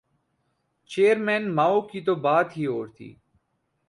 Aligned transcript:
Chairman 0.89 1.43
Mao 1.55 1.81
کی 1.81 2.01
تو 2.01 2.15
بات 2.15 2.57
ہی 2.57 2.65
اور 2.65 2.87
تھی۔ 2.87 3.09